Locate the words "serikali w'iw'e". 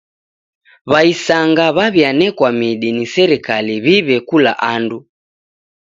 3.15-4.17